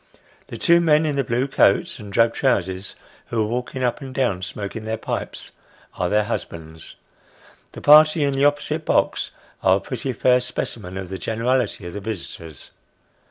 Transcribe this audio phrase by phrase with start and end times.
[0.47, 2.95] The two men in the blue coats and drab trousers,
[3.27, 5.51] who are walking up and down, smoking their pipes,
[5.93, 6.95] are their husbands.
[7.73, 9.29] The party in the opposite box
[9.61, 12.71] are a pretty fair specimen of the generality of the visitors.